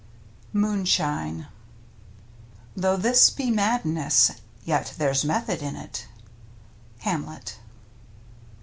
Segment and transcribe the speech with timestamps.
[0.51, 1.45] L" MOONSHINE"
[2.75, 4.31] Though this be madness,
[4.63, 6.07] yet there's method in it.—
[7.07, 7.59] Hamlet.